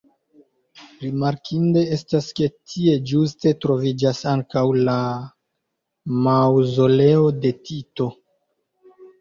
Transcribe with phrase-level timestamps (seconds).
[1.01, 4.97] Rimarkinde estas ke tie ĝuste troviĝas ankaŭ la
[6.29, 8.11] maŭzoleo de Tito.